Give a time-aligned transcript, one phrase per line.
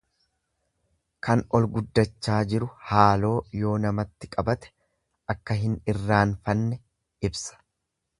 [1.25, 4.71] Kan ol guddachaa jiru haaloo yoo namatti qabate
[5.35, 6.81] akka hin irraanfanne
[7.31, 7.61] ibsa.